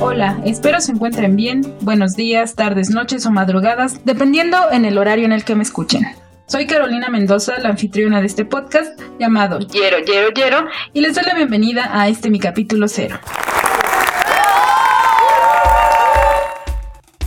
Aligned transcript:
Hola, 0.00 0.38
espero 0.44 0.80
se 0.80 0.92
encuentren 0.92 1.34
bien. 1.34 1.62
Buenos 1.80 2.12
días, 2.12 2.54
tardes, 2.54 2.90
noches 2.90 3.26
o 3.26 3.30
madrugadas, 3.30 4.04
dependiendo 4.04 4.70
en 4.70 4.84
el 4.84 4.98
horario 4.98 5.24
en 5.24 5.32
el 5.32 5.44
que 5.44 5.54
me 5.54 5.62
escuchen. 5.62 6.06
Soy 6.46 6.66
Carolina 6.66 7.08
Mendoza, 7.08 7.58
la 7.58 7.70
anfitriona 7.70 8.20
de 8.20 8.26
este 8.26 8.44
podcast 8.44 9.00
llamado 9.18 9.60
Yero, 9.60 9.98
Yero, 10.04 10.28
Yero, 10.34 10.66
y 10.92 11.00
les 11.00 11.14
doy 11.14 11.24
la 11.24 11.34
bienvenida 11.34 11.90
a 11.92 12.08
este 12.08 12.30
mi 12.30 12.38
capítulo 12.38 12.86
cero. 12.86 13.18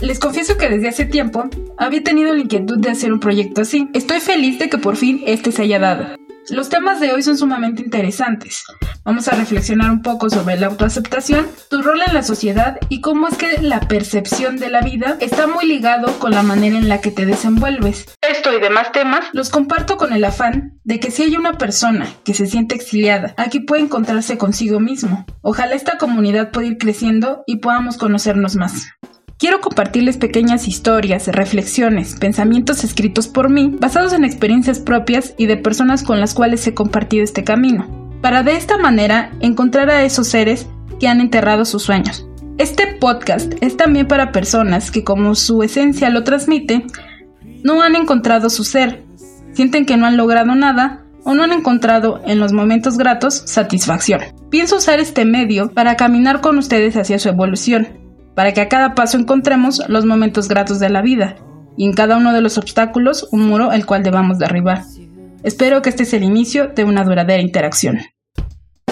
Les 0.00 0.20
confieso 0.20 0.56
que 0.56 0.68
desde 0.68 0.88
hace 0.88 1.06
tiempo 1.06 1.50
había 1.76 2.04
tenido 2.04 2.32
la 2.32 2.40
inquietud 2.40 2.78
de 2.78 2.90
hacer 2.90 3.12
un 3.12 3.18
proyecto 3.18 3.62
así. 3.62 3.88
Estoy 3.94 4.20
feliz 4.20 4.58
de 4.60 4.68
que 4.68 4.78
por 4.78 4.96
fin 4.96 5.22
este 5.26 5.50
se 5.50 5.62
haya 5.62 5.80
dado. 5.80 6.06
Los 6.50 6.68
temas 6.68 7.00
de 7.00 7.12
hoy 7.12 7.22
son 7.22 7.36
sumamente 7.36 7.82
interesantes. 7.82 8.62
Vamos 9.04 9.26
a 9.26 9.32
reflexionar 9.32 9.90
un 9.90 10.00
poco 10.00 10.30
sobre 10.30 10.56
la 10.56 10.68
autoaceptación, 10.68 11.46
tu 11.68 11.82
rol 11.82 12.00
en 12.06 12.14
la 12.14 12.22
sociedad 12.22 12.78
y 12.88 13.00
cómo 13.00 13.26
es 13.26 13.36
que 13.36 13.60
la 13.60 13.80
percepción 13.80 14.56
de 14.56 14.70
la 14.70 14.80
vida 14.82 15.16
está 15.20 15.46
muy 15.46 15.66
ligado 15.66 16.18
con 16.20 16.30
la 16.30 16.42
manera 16.42 16.78
en 16.78 16.88
la 16.88 17.00
que 17.00 17.10
te 17.10 17.26
desenvuelves. 17.26 18.06
Esto 18.22 18.56
y 18.56 18.60
demás 18.60 18.92
temas 18.92 19.26
los 19.32 19.50
comparto 19.50 19.96
con 19.96 20.12
el 20.12 20.24
afán 20.24 20.78
de 20.84 21.00
que 21.00 21.10
si 21.10 21.24
hay 21.24 21.36
una 21.36 21.58
persona 21.58 22.06
que 22.24 22.34
se 22.34 22.46
siente 22.46 22.76
exiliada, 22.76 23.34
aquí 23.36 23.60
puede 23.60 23.82
encontrarse 23.82 24.38
consigo 24.38 24.78
mismo. 24.78 25.26
Ojalá 25.42 25.74
esta 25.74 25.98
comunidad 25.98 26.50
pueda 26.52 26.68
ir 26.68 26.78
creciendo 26.78 27.42
y 27.46 27.56
podamos 27.56 27.98
conocernos 27.98 28.54
más. 28.56 28.86
Quiero 29.38 29.60
compartirles 29.60 30.16
pequeñas 30.16 30.66
historias, 30.66 31.28
reflexiones, 31.28 32.16
pensamientos 32.16 32.82
escritos 32.82 33.28
por 33.28 33.50
mí, 33.50 33.72
basados 33.78 34.12
en 34.12 34.24
experiencias 34.24 34.80
propias 34.80 35.34
y 35.38 35.46
de 35.46 35.56
personas 35.56 36.02
con 36.02 36.18
las 36.18 36.34
cuales 36.34 36.66
he 36.66 36.74
compartido 36.74 37.22
este 37.22 37.44
camino, 37.44 37.86
para 38.20 38.42
de 38.42 38.56
esta 38.56 38.78
manera 38.78 39.30
encontrar 39.38 39.90
a 39.90 40.02
esos 40.02 40.26
seres 40.26 40.66
que 40.98 41.06
han 41.06 41.20
enterrado 41.20 41.64
sus 41.64 41.84
sueños. 41.84 42.26
Este 42.58 42.88
podcast 42.98 43.52
es 43.60 43.76
también 43.76 44.08
para 44.08 44.32
personas 44.32 44.90
que 44.90 45.04
como 45.04 45.36
su 45.36 45.62
esencia 45.62 46.10
lo 46.10 46.24
transmite, 46.24 46.84
no 47.62 47.80
han 47.80 47.94
encontrado 47.94 48.50
su 48.50 48.64
ser, 48.64 49.04
sienten 49.52 49.86
que 49.86 49.96
no 49.96 50.06
han 50.06 50.16
logrado 50.16 50.56
nada 50.56 51.04
o 51.22 51.34
no 51.34 51.44
han 51.44 51.52
encontrado 51.52 52.20
en 52.26 52.40
los 52.40 52.52
momentos 52.52 52.98
gratos 52.98 53.34
satisfacción. 53.46 54.20
Pienso 54.50 54.78
usar 54.78 54.98
este 54.98 55.24
medio 55.24 55.70
para 55.70 55.94
caminar 55.94 56.40
con 56.40 56.58
ustedes 56.58 56.96
hacia 56.96 57.20
su 57.20 57.28
evolución, 57.28 58.07
para 58.38 58.54
que 58.54 58.60
a 58.60 58.68
cada 58.68 58.94
paso 58.94 59.18
encontremos 59.18 59.82
los 59.88 60.06
momentos 60.06 60.46
gratos 60.46 60.78
de 60.78 60.88
la 60.88 61.02
vida 61.02 61.34
y 61.76 61.86
en 61.86 61.92
cada 61.92 62.16
uno 62.16 62.32
de 62.32 62.40
los 62.40 62.56
obstáculos 62.56 63.26
un 63.32 63.48
muro 63.48 63.72
el 63.72 63.84
cual 63.84 64.04
debamos 64.04 64.38
derribar. 64.38 64.84
Espero 65.42 65.82
que 65.82 65.88
este 65.88 66.04
sea 66.04 66.20
el 66.20 66.24
inicio 66.24 66.68
de 66.68 66.84
una 66.84 67.02
duradera 67.02 67.42
interacción. 67.42 67.98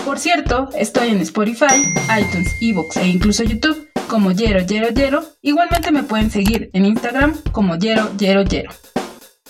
Por 0.04 0.18
cierto, 0.18 0.68
estoy 0.76 1.10
en 1.10 1.20
Spotify, 1.20 1.76
iTunes, 2.20 2.56
Evox 2.60 2.96
e 2.96 3.06
incluso 3.06 3.44
YouTube 3.44 3.88
como 4.08 4.32
Yero 4.32 4.66
Yero 4.66 4.88
Yero. 4.88 5.22
Igualmente 5.42 5.92
me 5.92 6.02
pueden 6.02 6.32
seguir 6.32 6.68
en 6.72 6.84
Instagram 6.84 7.36
como 7.52 7.76
Yero 7.76 8.16
Yero 8.18 8.42
Yero. 8.42 8.72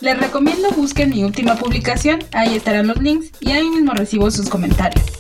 Les 0.03 0.21
recomiendo 0.21 0.69
busquen 0.77 1.09
mi 1.09 1.25
última 1.25 1.55
publicación, 1.55 2.19
ahí 2.35 2.55
estarán 2.55 2.89
los 2.89 3.01
links 3.01 3.31
y 3.41 3.53
ahí 3.53 3.71
mismo 3.71 3.95
recibo 3.95 4.31
sus 4.31 4.51
comentarios. 4.51 5.16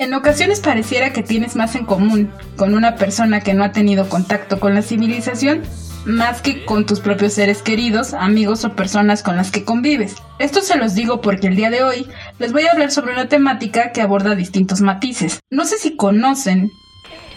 En 0.00 0.14
ocasiones 0.14 0.60
pareciera 0.60 1.12
que 1.12 1.22
tienes 1.22 1.56
más 1.56 1.74
en 1.74 1.84
común 1.84 2.32
con 2.56 2.74
una 2.74 2.96
persona 2.96 3.42
que 3.42 3.52
no 3.52 3.64
ha 3.64 3.72
tenido 3.72 4.08
contacto 4.08 4.58
con 4.58 4.74
la 4.74 4.80
civilización 4.80 5.60
más 6.06 6.40
que 6.40 6.64
con 6.64 6.86
tus 6.86 7.00
propios 7.00 7.34
seres 7.34 7.60
queridos, 7.60 8.14
amigos 8.14 8.64
o 8.64 8.74
personas 8.74 9.22
con 9.22 9.36
las 9.36 9.50
que 9.50 9.66
convives. 9.66 10.14
Esto 10.38 10.62
se 10.62 10.78
los 10.78 10.94
digo 10.94 11.20
porque 11.20 11.48
el 11.48 11.56
día 11.56 11.68
de 11.68 11.82
hoy 11.82 12.08
les 12.38 12.54
voy 12.54 12.66
a 12.66 12.72
hablar 12.72 12.90
sobre 12.90 13.12
una 13.12 13.28
temática 13.28 13.92
que 13.92 14.00
aborda 14.00 14.34
distintos 14.34 14.80
matices. 14.80 15.40
No 15.50 15.66
sé 15.66 15.76
si 15.76 15.96
conocen 15.96 16.70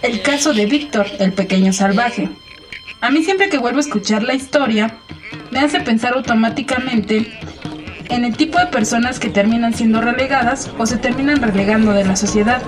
el 0.01 0.21
caso 0.21 0.53
de 0.53 0.65
Víctor, 0.65 1.07
el 1.19 1.33
pequeño 1.33 1.73
salvaje. 1.73 2.29
A 3.01 3.11
mí 3.11 3.25
siempre 3.25 3.49
que 3.49 3.57
vuelvo 3.57 3.79
a 3.79 3.81
escuchar 3.81 4.23
la 4.23 4.35
historia, 4.35 4.99
me 5.51 5.59
hace 5.59 5.81
pensar 5.81 6.13
automáticamente 6.13 7.29
en 8.09 8.25
el 8.25 8.35
tipo 8.35 8.59
de 8.59 8.67
personas 8.67 9.19
que 9.19 9.29
terminan 9.29 9.73
siendo 9.73 10.01
relegadas 10.01 10.71
o 10.77 10.85
se 10.85 10.97
terminan 10.97 11.41
relegando 11.41 11.93
de 11.93 12.05
la 12.05 12.15
sociedad. 12.15 12.61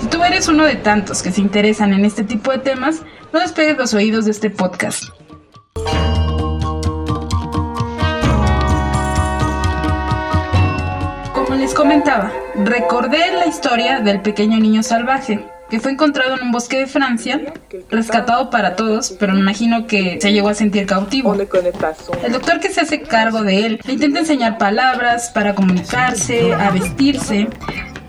Si 0.00 0.06
tú 0.06 0.22
eres 0.24 0.48
uno 0.48 0.64
de 0.64 0.76
tantos 0.76 1.22
que 1.22 1.32
se 1.32 1.40
interesan 1.40 1.92
en 1.92 2.04
este 2.04 2.24
tipo 2.24 2.50
de 2.50 2.58
temas, 2.58 3.02
no 3.32 3.40
despegues 3.40 3.76
los 3.76 3.94
oídos 3.94 4.24
de 4.24 4.30
este 4.30 4.50
podcast. 4.50 5.04
Como 11.34 11.54
les 11.56 11.74
comentaba, 11.74 12.32
recordé 12.56 13.32
la 13.32 13.46
historia 13.46 14.00
del 14.00 14.22
pequeño 14.22 14.58
niño 14.58 14.82
salvaje, 14.82 15.44
que 15.70 15.78
fue 15.78 15.92
encontrado 15.92 16.36
en 16.36 16.42
un 16.42 16.52
bosque 16.52 16.78
de 16.78 16.86
Francia, 16.86 17.40
rescatado 17.90 18.50
para 18.50 18.74
todos, 18.74 19.14
pero 19.18 19.32
me 19.32 19.40
imagino 19.40 19.86
que 19.86 20.18
se 20.20 20.32
llegó 20.32 20.48
a 20.48 20.54
sentir 20.54 20.84
cautivo. 20.84 21.32
El 21.34 22.32
doctor 22.32 22.60
que 22.60 22.70
se 22.70 22.80
hace 22.80 23.02
cargo 23.02 23.42
de 23.42 23.66
él 23.66 23.80
le 23.84 23.92
intenta 23.92 24.18
enseñar 24.18 24.58
palabras 24.58 25.30
para 25.30 25.54
comunicarse, 25.54 26.52
a 26.52 26.70
vestirse, 26.70 27.48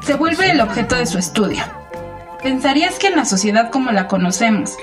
se 0.04 0.16
vuelve 0.16 0.50
el 0.50 0.60
objeto 0.60 0.96
de 0.96 1.06
su 1.06 1.20
estudio. 1.20 1.64
¿Pensarías 2.42 2.98
que 2.98 3.08
en 3.08 3.16
la 3.16 3.26
sociedad 3.26 3.70
como 3.70 3.92
la 3.92 4.08
conocemos 4.08 4.76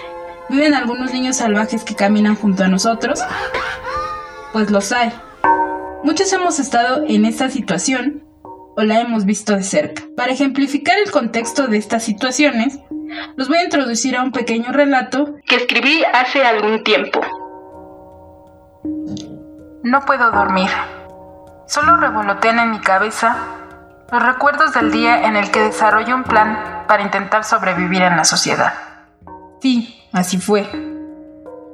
viven 0.48 0.74
algunos 0.74 1.12
niños 1.12 1.36
salvajes 1.36 1.82
que 1.82 1.96
caminan 1.96 2.36
junto 2.36 2.62
a 2.62 2.68
nosotros? 2.68 3.20
Pues 4.52 4.70
los 4.70 4.92
hay. 4.92 5.12
Muchos 6.04 6.32
hemos 6.32 6.60
estado 6.60 7.04
en 7.08 7.24
esta 7.24 7.50
situación 7.50 8.22
o 8.78 8.82
la 8.84 9.00
hemos 9.00 9.24
visto 9.24 9.56
de 9.56 9.64
cerca. 9.64 10.04
Para 10.16 10.32
ejemplificar 10.32 10.96
el 11.04 11.10
contexto 11.10 11.66
de 11.66 11.78
estas 11.78 12.04
situaciones, 12.04 12.78
los 13.34 13.48
voy 13.48 13.58
a 13.58 13.64
introducir 13.64 14.16
a 14.16 14.22
un 14.22 14.30
pequeño 14.30 14.70
relato 14.70 15.34
que 15.44 15.56
escribí 15.56 16.04
hace 16.14 16.44
algún 16.44 16.84
tiempo. 16.84 17.20
No 19.82 20.00
puedo 20.06 20.30
dormir. 20.30 20.70
Solo 21.66 21.96
revolotean 21.96 22.60
en 22.60 22.70
mi 22.70 22.78
cabeza 22.78 23.36
los 24.12 24.22
recuerdos 24.22 24.72
del 24.74 24.92
día 24.92 25.26
en 25.26 25.34
el 25.34 25.50
que 25.50 25.60
desarrollé 25.60 26.14
un 26.14 26.22
plan 26.22 26.84
para 26.86 27.02
intentar 27.02 27.42
sobrevivir 27.42 28.02
en 28.02 28.16
la 28.16 28.24
sociedad. 28.24 28.74
Sí, 29.60 30.04
así 30.12 30.38
fue. 30.38 30.68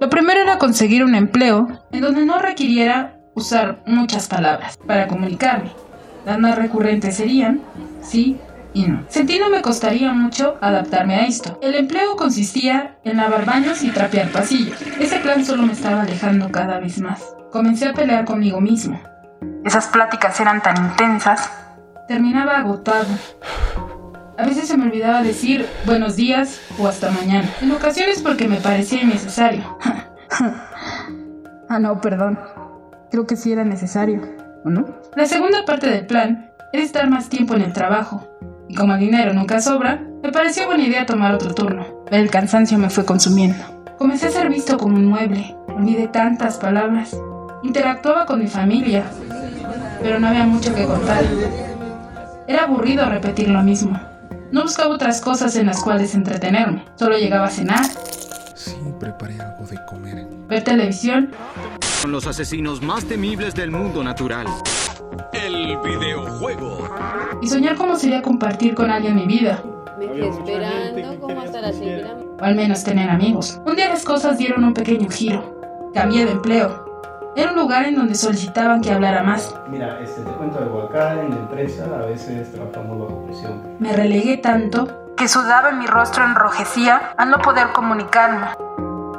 Lo 0.01 0.09
primero 0.09 0.41
era 0.41 0.57
conseguir 0.57 1.05
un 1.05 1.15
empleo 1.15 1.69
en 1.93 2.01
donde 2.01 2.25
no 2.25 2.39
requiriera 2.39 3.19
usar 3.35 3.83
muchas 3.85 4.27
palabras 4.27 4.79
para 4.79 5.07
comunicarme. 5.07 5.85
Las 6.25 6.39
más 6.39 6.57
recurrentes 6.57 7.17
serían 7.17 7.61
sí 8.03 8.39
y 8.73 8.87
no. 8.87 9.05
Sentí 9.09 9.39
no 9.39 9.51
me 9.51 9.63
costaría 9.63 10.13
mucho 10.13 10.57
adaptarme 10.61 11.15
a 11.17 11.27
esto. 11.27 11.59
El 11.63 11.75
empleo 11.77 12.17
consistía 12.17 12.97
en 13.05 13.17
lavar 13.17 13.45
baños 13.45 13.83
y 13.83 13.91
trapear 13.91 14.31
pasillos. 14.31 14.77
Ese 14.99 15.19
plan 15.21 15.45
solo 15.45 15.63
me 15.63 15.73
estaba 15.73 16.03
alejando 16.03 16.51
cada 16.51 16.81
vez 16.81 17.01
más. 17.01 17.35
Comencé 17.53 17.87
a 17.87 17.93
pelear 17.93 18.25
conmigo 18.25 18.61
mismo. 18.61 19.01
Esas 19.65 19.87
pláticas 19.87 20.39
eran 20.41 20.61
tan 20.61 20.77
intensas. 20.77 21.51
Terminaba 22.09 22.59
agotado. 22.59 23.07
A 24.37 24.45
veces 24.45 24.67
se 24.67 24.77
me 24.77 24.87
olvidaba 24.87 25.23
decir 25.23 25.67
buenos 25.87 26.17
días 26.17 26.61
o 26.79 26.89
hasta 26.89 27.11
mañana. 27.13 27.49
En 27.63 27.71
ocasiones 27.71 28.21
porque 28.21 28.49
me 28.49 28.57
parecía 28.57 29.03
innecesario. 29.03 29.79
ah, 31.69 31.79
no, 31.79 32.01
perdón. 32.01 32.39
Creo 33.13 33.27
que 33.27 33.37
sí 33.37 33.53
era 33.53 33.65
necesario. 33.65 34.34
La 35.15 35.27
segunda 35.27 35.67
parte 35.67 35.91
del 35.91 36.07
plan 36.07 36.51
era 36.73 36.83
estar 36.83 37.11
más 37.11 37.29
tiempo 37.29 37.55
en 37.55 37.61
el 37.61 37.75
trabajo, 37.75 38.27
y 38.67 38.75
como 38.75 38.95
el 38.95 39.01
dinero 39.01 39.35
nunca 39.35 39.61
sobra, 39.61 40.03
me 40.23 40.33
pareció 40.33 40.65
buena 40.65 40.85
idea 40.85 41.05
tomar 41.05 41.35
otro 41.35 41.55
turno, 41.55 42.03
pero 42.07 42.23
el 42.23 42.31
cansancio 42.31 42.79
me 42.79 42.89
fue 42.89 43.05
consumiendo. 43.05 43.63
Comencé 43.99 44.29
a 44.29 44.31
ser 44.31 44.49
visto 44.49 44.79
como 44.79 44.97
un 44.97 45.05
mueble, 45.05 45.55
olvidé 45.69 46.09
tantas 46.09 46.57
palabras, 46.57 47.15
interactuaba 47.63 48.25
con 48.25 48.41
mi 48.41 48.47
familia, 48.47 49.05
pero 50.01 50.19
no 50.19 50.29
había 50.29 50.45
mucho 50.45 50.75
que 50.75 50.87
contar. 50.87 51.25
Era 52.49 52.63
aburrido 52.63 53.07
repetir 53.11 53.51
lo 53.51 53.63
mismo. 53.63 54.01
No 54.51 54.63
buscaba 54.63 54.95
otras 54.95 55.21
cosas 55.21 55.57
en 55.57 55.67
las 55.67 55.83
cuales 55.83 56.15
entretenerme, 56.15 56.87
solo 56.95 57.19
llegaba 57.19 57.49
a 57.49 57.51
cenar. 57.51 57.85
Preparé 59.05 59.39
algo 59.39 59.67
de 59.67 59.79
comer. 59.85 60.27
Ver 60.49 60.65
televisión 60.65 61.31
son 62.01 62.11
los 62.11 62.27
asesinos 62.27 62.81
más 62.81 63.05
temibles 63.05 63.55
del 63.55 63.71
mundo 63.71 64.03
natural. 64.03 64.47
El 65.31 65.77
videojuego. 65.85 66.89
Y 67.43 67.47
soñar 67.47 67.77
cómo 67.77 67.97
sería 67.97 68.23
compartir 68.23 68.75
con 68.75 68.91
alguien 68.91 69.17
mi 69.17 69.27
vida. 69.27 69.63
Me 69.99 70.07
quedé 70.07 70.29
esperando 70.31 71.21
como 71.21 71.39
hasta 71.39 71.61
las 71.61 71.77
6 71.77 71.81
de 71.87 72.03
la 72.03 72.15
O 72.15 72.45
al 72.45 72.55
menos 72.55 72.83
tener 72.83 73.11
amigos. 73.11 73.61
Un 73.67 73.77
día 73.77 73.91
las 73.91 74.07
cosas 74.07 74.39
dieron 74.39 74.65
un 74.65 74.73
pequeño 74.73 75.11
giro. 75.11 75.91
Cambié 75.93 76.25
de 76.25 76.33
empleo. 76.33 77.31
Era 77.37 77.51
un 77.51 77.59
lugar 77.59 77.85
en 77.85 77.97
donde 77.97 78.15
solicitaban 78.15 78.81
que 78.81 78.91
hablara 78.91 79.23
más. 79.23 79.55
Mira, 79.69 80.01
este, 80.01 80.23
te 80.23 80.31
cuento 80.31 80.61
algo. 80.61 80.85
Acá 80.85 81.21
en 81.21 81.29
la 81.29 81.37
empresa 81.37 81.85
a 81.85 82.07
veces 82.07 82.51
trabajamos 82.53 83.01
bajo 83.01 83.27
presión. 83.27 83.77
Me 83.79 83.93
relegué 83.93 84.39
tanto 84.39 85.05
que 85.15 85.29
sudaba 85.29 85.73
y 85.73 85.75
mi 85.75 85.87
rostro 85.87 86.25
enrojecía 86.25 87.13
al 87.19 87.29
no 87.29 87.37
poder 87.41 87.69
comunicarme. 87.73 88.47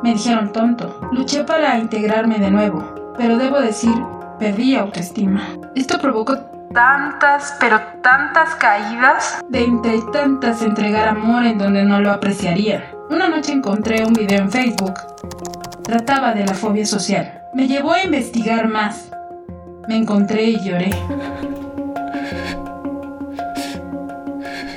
Me 0.05 0.13
dijeron 0.13 0.53
tonto. 0.53 0.99
Luché 1.13 1.45
para 1.45 1.79
integrarme 1.79 2.37
de 2.37 2.51
nuevo, 2.51 3.13
pero 3.17 3.39
debo 3.39 3.59
decir, 3.59 3.95
perdí 4.37 4.75
autoestima. 4.75 5.41
Esto 5.73 5.97
provocó 5.97 6.37
tantas, 6.71 7.55
pero 7.59 7.81
tantas 8.03 8.53
caídas 8.53 9.43
de 9.49 9.63
entre 9.63 9.99
tantas 10.13 10.61
entregar 10.61 11.07
amor 11.07 11.43
en 11.43 11.57
donde 11.57 11.85
no 11.85 12.01
lo 12.01 12.11
apreciarían. 12.11 12.83
Una 13.09 13.29
noche 13.29 13.51
encontré 13.51 14.05
un 14.05 14.13
video 14.13 14.41
en 14.41 14.51
Facebook. 14.51 14.93
Trataba 15.81 16.35
de 16.35 16.45
la 16.45 16.53
fobia 16.53 16.85
social. 16.85 17.41
Me 17.55 17.67
llevó 17.67 17.93
a 17.93 18.03
investigar 18.03 18.67
más. 18.67 19.09
Me 19.87 19.97
encontré 19.97 20.43
y 20.43 20.63
lloré. 20.63 20.91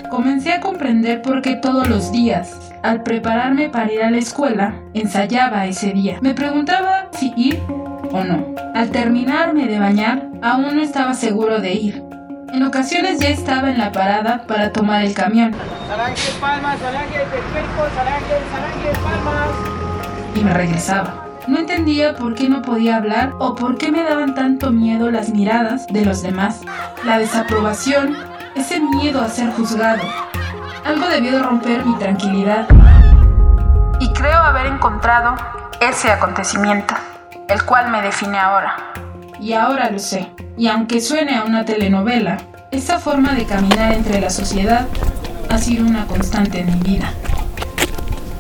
Comencé 0.09 0.55
a 0.55 0.61
comprender 0.61 1.21
por 1.21 1.43
qué 1.43 1.57
todos 1.57 1.87
los 1.87 2.13
días, 2.13 2.68
al 2.83 3.03
prepararme 3.03 3.69
para 3.69 3.93
ir 3.93 4.03
a 4.03 4.11
la 4.11 4.19
escuela, 4.19 4.75
ensayaba 4.95 5.67
ese 5.67 5.93
día. 5.93 6.19
Me 6.21 6.35
preguntaba 6.35 7.09
si 7.13 7.33
ir 7.37 7.61
o 8.13 8.25
no. 8.25 8.55
Al 8.75 8.91
terminarme 8.91 9.67
de 9.67 9.79
bañar, 9.79 10.29
aún 10.43 10.77
no 10.77 10.83
estaba 10.83 11.15
seguro 11.15 11.61
de 11.61 11.75
ir. 11.75 12.03
En 12.53 12.63
ocasiones 12.63 13.19
ya 13.21 13.29
estaba 13.29 13.71
en 13.71 13.79
la 13.79 13.93
parada 13.93 14.45
para 14.47 14.73
tomar 14.73 15.05
el 15.05 15.13
camión. 15.13 15.55
Y 20.35 20.41
me 20.41 20.55
regresaba. 20.55 21.27
No 21.47 21.59
entendía 21.59 22.15
por 22.15 22.35
qué 22.35 22.49
no 22.49 22.63
podía 22.63 22.97
hablar 22.97 23.33
o 23.39 23.55
por 23.55 23.79
qué 23.79 23.91
me 23.91 24.03
daban 24.03 24.35
tanto 24.35 24.71
miedo 24.71 25.11
las 25.11 25.31
miradas 25.31 25.87
de 25.87 26.05
los 26.05 26.23
demás. 26.23 26.61
La 27.05 27.19
desaprobación, 27.19 28.17
ese 28.55 28.81
miedo 28.81 29.23
a 29.23 29.29
ser 29.29 29.51
juzgado. 29.51 30.03
Algo 30.85 31.09
debió 31.09 31.33
de 31.33 31.43
romper 31.43 31.85
mi 31.85 31.95
tranquilidad. 31.97 32.67
Y 34.01 34.13
creo 34.13 34.39
haber 34.39 34.67
encontrado 34.67 35.35
ese 35.81 36.11
acontecimiento, 36.11 36.95
el 37.49 37.65
cual 37.65 37.91
me 37.91 38.03
define 38.03 38.39
ahora. 38.39 38.77
Y 39.41 39.53
ahora 39.53 39.91
lo 39.91 39.99
sé. 39.99 40.33
Y 40.57 40.69
aunque 40.69 41.01
suene 41.01 41.37
a 41.37 41.45
una 41.45 41.65
telenovela, 41.65 42.39
esta 42.71 42.99
forma 42.99 43.33
de 43.33 43.47
caminar 43.47 43.93
entre 43.93 44.21
la 44.21 44.31
sociedad 44.31 44.87
ha 45.51 45.59
sido 45.59 45.87
una 45.87 46.07
constante 46.07 46.61
en 46.61 46.67
mi 46.67 46.81
vida. 46.81 47.13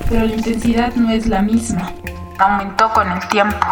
Pero 0.08 0.26
la 0.26 0.34
intensidad 0.34 0.94
no 0.94 1.11
es 1.11 1.26
la 1.26 1.43
misma. 1.43 1.93
Aumentó 2.38 2.91
con 2.93 3.11
el 3.11 3.26
tiempo. 3.29 3.67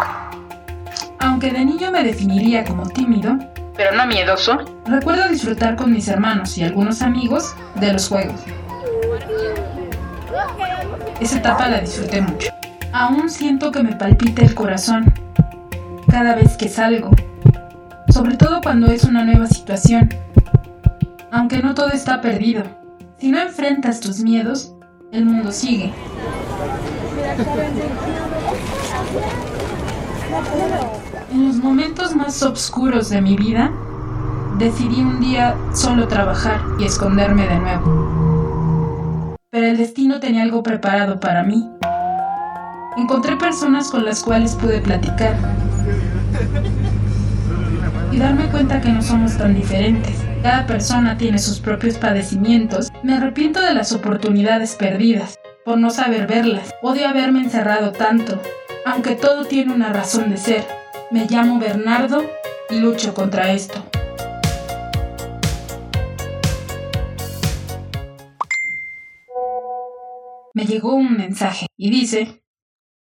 Aunque 1.19 1.51
de 1.51 1.65
niño 1.65 1.91
me 1.91 2.03
definiría 2.03 2.63
como 2.63 2.87
tímido, 2.87 3.37
pero 3.77 3.95
no 3.95 4.07
miedoso, 4.07 4.57
recuerdo 4.85 5.29
disfrutar 5.29 5.75
con 5.75 5.91
mis 5.91 6.07
hermanos 6.07 6.57
y 6.57 6.63
algunos 6.63 7.03
amigos 7.03 7.55
de 7.75 7.93
los 7.93 8.09
juegos. 8.09 8.41
Esa 11.21 11.37
etapa 11.37 11.69
la 11.69 11.79
disfruté 11.79 12.21
mucho. 12.21 12.49
Aún 12.91 13.29
siento 13.29 13.71
que 13.71 13.83
me 13.83 13.95
palpita 13.95 14.41
el 14.41 14.55
corazón 14.55 15.13
cada 16.09 16.35
vez 16.35 16.57
que 16.57 16.67
salgo, 16.67 17.11
sobre 18.09 18.35
todo 18.35 18.61
cuando 18.61 18.87
es 18.87 19.03
una 19.03 19.23
nueva 19.23 19.45
situación. 19.45 20.09
Aunque 21.31 21.61
no 21.61 21.75
todo 21.75 21.89
está 21.89 22.21
perdido, 22.21 22.63
si 23.19 23.29
no 23.29 23.39
enfrentas 23.39 23.99
tus 23.99 24.21
miedos, 24.21 24.73
el 25.11 25.25
mundo 25.25 25.51
sigue. 25.51 25.93
En 31.29 31.45
los 31.45 31.57
momentos 31.57 32.15
más 32.15 32.41
oscuros 32.41 33.09
de 33.09 33.21
mi 33.21 33.35
vida, 33.35 33.71
decidí 34.57 35.01
un 35.01 35.19
día 35.19 35.57
solo 35.73 36.07
trabajar 36.07 36.61
y 36.79 36.85
esconderme 36.85 37.45
de 37.47 37.59
nuevo. 37.59 39.35
Pero 39.49 39.67
el 39.67 39.77
destino 39.77 40.21
tenía 40.21 40.43
algo 40.43 40.63
preparado 40.63 41.19
para 41.19 41.43
mí. 41.43 41.69
Encontré 42.95 43.35
personas 43.35 43.91
con 43.91 44.05
las 44.05 44.23
cuales 44.23 44.55
pude 44.55 44.79
platicar 44.79 45.35
y 48.11 48.17
darme 48.17 48.47
cuenta 48.49 48.79
que 48.79 48.89
no 48.89 49.01
somos 49.01 49.37
tan 49.37 49.53
diferentes. 49.53 50.15
Cada 50.41 50.65
persona 50.65 51.17
tiene 51.17 51.39
sus 51.39 51.59
propios 51.59 51.97
padecimientos. 51.97 52.89
Me 53.03 53.15
arrepiento 53.15 53.61
de 53.61 53.73
las 53.73 53.91
oportunidades 53.91 54.75
perdidas, 54.75 55.37
por 55.65 55.77
no 55.77 55.89
saber 55.89 56.25
verlas. 56.25 56.73
Odio 56.81 57.05
haberme 57.07 57.41
encerrado 57.41 57.91
tanto, 57.91 58.41
aunque 58.85 59.15
todo 59.15 59.43
tiene 59.43 59.73
una 59.73 59.91
razón 59.91 60.29
de 60.29 60.37
ser. 60.37 60.76
Me 61.09 61.25
llamo 61.25 61.57
Bernardo 61.57 62.21
y 62.69 62.79
lucho 62.79 63.13
contra 63.13 63.53
esto. 63.53 63.81
Me 70.53 70.65
llegó 70.65 70.95
un 70.95 71.15
mensaje 71.15 71.67
y 71.77 71.91
dice, 71.91 72.43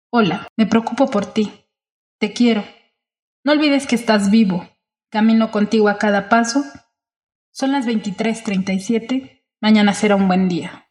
Hola, 0.10 0.48
me 0.58 0.66
preocupo 0.66 1.12
por 1.12 1.28
ti. 1.28 1.52
Te 2.20 2.34
quiero. 2.34 2.64
No 3.44 3.52
olvides 3.52 3.86
que 3.86 3.96
estás 3.96 4.32
vivo. 4.32 4.68
Camino 5.12 5.52
contigo 5.52 5.88
a 5.88 6.00
cada 6.00 6.28
paso. 6.28 6.64
Son 7.52 7.72
las 7.72 7.86
23:37. 7.86 9.46
Mañana 9.62 9.94
será 9.94 10.16
un 10.16 10.28
buen 10.28 10.48
día. 10.48 10.91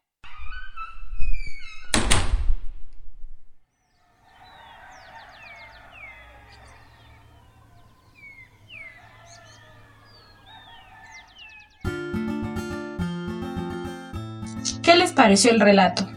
Pareció 15.21 15.51
el 15.51 15.59
relato? 15.59 16.09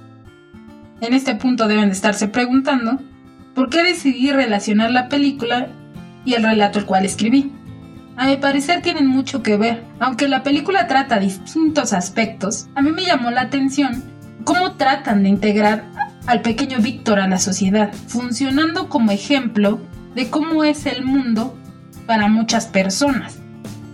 En 1.03 1.13
este 1.13 1.35
punto 1.35 1.69
deben 1.69 1.89
de 1.89 1.93
estarse 1.93 2.27
preguntando 2.27 3.03
por 3.55 3.69
qué 3.69 3.83
decidí 3.83 4.33
relacionar 4.33 4.91
la 4.93 5.11
película 5.11 5.69
y 6.25 6.33
el 6.33 6.43
relato 6.43 6.79
el 6.79 6.87
cual 6.87 7.05
escribí. 7.05 7.53
A 8.17 8.27
mi 8.27 8.39
parecer 8.39 8.81
tienen 8.81 9.07
mucho 9.07 9.43
que 9.43 9.59
ver, 9.59 9.85
aunque 10.01 10.27
la 10.27 10.43
película 10.43 10.87
trata 10.87 11.19
distintos 11.19 11.93
aspectos, 11.93 12.69
a 12.75 12.81
mí 12.81 12.93
me 12.93 13.05
llamó 13.05 13.31
la 13.31 13.43
atención 13.43 14.03
cómo 14.43 14.73
tratan 14.73 15.23
de 15.23 15.29
integrar 15.29 15.85
al 16.27 16.41
pequeño 16.41 16.79
Víctor 16.79 17.21
a 17.21 17.29
la 17.29 17.39
sociedad, 17.39 17.93
funcionando 18.07 18.89
como 18.89 19.11
ejemplo 19.11 19.81
de 20.15 20.31
cómo 20.31 20.65
es 20.65 20.87
el 20.87 21.05
mundo 21.05 21.55
para 22.07 22.29
muchas 22.29 22.69
personas, 22.69 23.39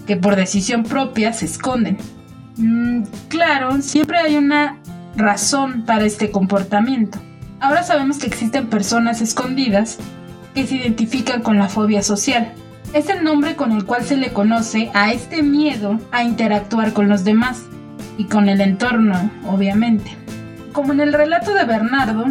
que 0.07 0.17
por 0.17 0.37
decisión 0.37 0.85
propia 0.85 1.33
se 1.33 1.47
esconden. 1.47 1.99
Mm, 2.59 3.03
claro, 3.29 3.83
siempre 3.83 4.19
hay 4.19 4.37
una 4.37 4.79
razón 5.17 5.85
para 5.85 6.05
este 6.05 6.31
comportamiento. 6.31 7.19
Ahora 7.61 7.83
sabemos 7.83 8.19
que 8.19 8.27
existen 8.27 8.69
personas 8.69 9.21
escondidas 9.21 9.99
que 10.55 10.67
se 10.67 10.77
identifican 10.77 11.43
con 11.43 11.59
la 11.59 11.69
fobia 11.69 12.03
social. 12.03 12.53
Es 12.95 13.09
el 13.09 13.23
nombre 13.23 13.55
con 13.55 13.73
el 13.73 13.85
cual 13.85 14.05
se 14.05 14.17
le 14.17 14.33
conoce 14.33 14.91
a 14.95 15.13
este 15.13 15.43
miedo 15.43 16.01
a 16.11 16.25
interactuar 16.25 16.93
con 16.93 17.09
los 17.09 17.23
demás 17.25 17.63
y 18.19 18.25
con 18.25 18.49
el 18.49 18.61
entorno, 18.61 19.31
obviamente. 19.47 20.17
Como 20.73 20.93
en 20.93 21.01
el 21.01 21.13
relato 21.13 21.55
de 21.55 21.65
Bernardo, 21.65 22.27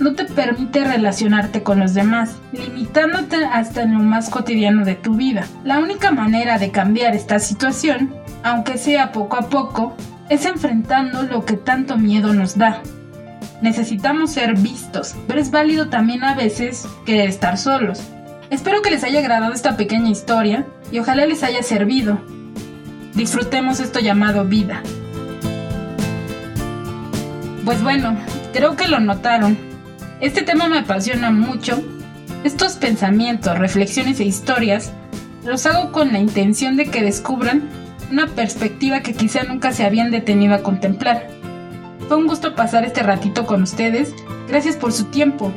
no 0.00 0.14
te 0.14 0.24
permite 0.24 0.84
relacionarte 0.84 1.62
con 1.62 1.78
los 1.78 1.94
demás, 1.94 2.36
limitándote 2.52 3.44
hasta 3.44 3.82
en 3.82 3.94
lo 3.94 4.00
más 4.00 4.28
cotidiano 4.28 4.84
de 4.84 4.96
tu 4.96 5.14
vida. 5.14 5.46
La 5.64 5.78
única 5.78 6.10
manera 6.10 6.58
de 6.58 6.70
cambiar 6.70 7.14
esta 7.14 7.38
situación, 7.38 8.12
aunque 8.42 8.76
sea 8.76 9.12
poco 9.12 9.36
a 9.36 9.48
poco, 9.48 9.94
es 10.28 10.46
enfrentando 10.46 11.22
lo 11.22 11.44
que 11.44 11.56
tanto 11.56 11.96
miedo 11.96 12.32
nos 12.32 12.56
da. 12.56 12.82
Necesitamos 13.60 14.32
ser 14.32 14.58
vistos, 14.58 15.14
pero 15.26 15.40
es 15.40 15.50
válido 15.50 15.88
también 15.88 16.24
a 16.24 16.34
veces 16.34 16.86
querer 17.06 17.28
estar 17.28 17.58
solos. 17.58 18.00
Espero 18.50 18.82
que 18.82 18.90
les 18.90 19.04
haya 19.04 19.20
agradado 19.20 19.52
esta 19.52 19.76
pequeña 19.76 20.10
historia 20.10 20.66
y 20.90 20.98
ojalá 20.98 21.26
les 21.26 21.42
haya 21.42 21.62
servido. 21.62 22.20
Disfrutemos 23.14 23.80
esto 23.80 24.00
llamado 24.00 24.44
vida. 24.44 24.82
Pues 27.64 27.82
bueno, 27.82 28.16
creo 28.52 28.76
que 28.76 28.88
lo 28.88 29.00
notaron. 29.00 29.56
Este 30.20 30.42
tema 30.42 30.68
me 30.68 30.80
apasiona 30.80 31.30
mucho. 31.30 31.82
Estos 32.44 32.74
pensamientos, 32.74 33.58
reflexiones 33.58 34.20
e 34.20 34.24
historias 34.24 34.92
los 35.44 35.66
hago 35.66 35.92
con 35.92 36.12
la 36.12 36.18
intención 36.18 36.76
de 36.76 36.86
que 36.86 37.02
descubran 37.02 37.62
una 38.10 38.26
perspectiva 38.28 39.00
que 39.00 39.14
quizá 39.14 39.42
nunca 39.44 39.72
se 39.72 39.84
habían 39.84 40.10
detenido 40.10 40.54
a 40.54 40.62
contemplar. 40.62 41.28
Fue 42.08 42.16
un 42.16 42.26
gusto 42.26 42.54
pasar 42.54 42.84
este 42.84 43.02
ratito 43.02 43.46
con 43.46 43.62
ustedes. 43.62 44.14
Gracias 44.48 44.76
por 44.76 44.92
su 44.92 45.04
tiempo. 45.06 45.52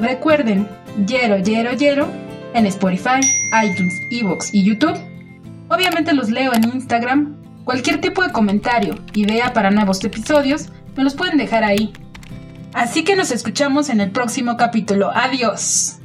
Recuerden, 0.00 0.68
Yero, 1.06 1.38
Yero, 1.38 1.72
Yero 1.72 2.08
en 2.54 2.66
Spotify, 2.66 3.20
iTunes, 3.64 4.00
Evox 4.10 4.52
y 4.54 4.64
YouTube. 4.64 4.98
Obviamente 5.68 6.14
los 6.14 6.30
leo 6.30 6.52
en 6.54 6.64
Instagram. 6.64 7.36
Cualquier 7.64 8.00
tipo 8.00 8.22
de 8.22 8.32
comentario, 8.32 8.94
idea 9.12 9.52
para 9.52 9.70
nuevos 9.70 10.02
episodios, 10.04 10.68
me 10.96 11.02
los 11.02 11.14
pueden 11.14 11.36
dejar 11.36 11.64
ahí. 11.64 11.92
Así 12.72 13.04
que 13.04 13.16
nos 13.16 13.30
escuchamos 13.30 13.88
en 13.88 14.00
el 14.00 14.10
próximo 14.10 14.56
capítulo. 14.56 15.10
Adiós. 15.12 15.98